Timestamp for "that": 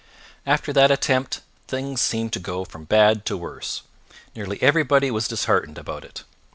0.73-0.89